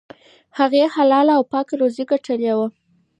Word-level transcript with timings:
هغې 0.57 0.83
حلاله 0.95 1.33
او 1.37 1.43
پاکه 1.51 1.73
روزي 1.81 2.03
ګټلې 2.11 2.53
وه. 2.57 2.67